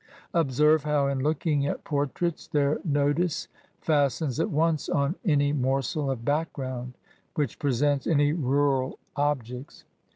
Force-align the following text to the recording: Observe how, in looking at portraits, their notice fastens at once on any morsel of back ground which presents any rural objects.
Observe 0.33 0.81
how, 0.83 1.05
in 1.05 1.19
looking 1.19 1.67
at 1.67 1.83
portraits, 1.83 2.47
their 2.47 2.79
notice 2.83 3.47
fastens 3.81 4.39
at 4.39 4.49
once 4.49 4.89
on 4.89 5.13
any 5.23 5.53
morsel 5.53 6.09
of 6.09 6.25
back 6.25 6.51
ground 6.53 6.97
which 7.35 7.59
presents 7.59 8.07
any 8.07 8.33
rural 8.33 8.97
objects. 9.15 9.85